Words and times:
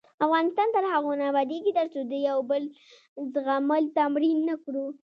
افغانستان 0.25 0.67
تر 0.75 0.83
هغو 0.93 1.11
نه 1.19 1.25
ابادیږي، 1.31 1.71
ترڅو 1.79 1.99
د 2.11 2.13
یو 2.29 2.37
بل 2.49 2.63
زغمل 3.33 3.83
تمرین 3.97 4.37
نکړو. 4.49 4.85